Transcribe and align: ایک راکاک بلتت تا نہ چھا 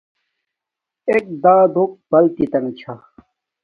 ایک 1.09 1.25
راکاک 1.43 1.91
بلتت 2.09 2.47
تا 2.51 2.57
نہ 2.63 2.71
چھا 2.79 2.93